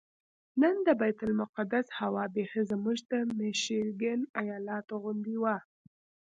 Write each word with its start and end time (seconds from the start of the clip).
نن 0.61 0.75
د 0.87 0.87
بیت 1.01 1.19
المقدس 1.27 1.87
هوا 1.99 2.23
بیخي 2.35 2.61
زموږ 2.71 2.97
د 3.11 3.13
میشیګن 3.37 4.21
ایالت 4.41 4.87
غوندې 5.01 5.35
وه. 5.43 5.55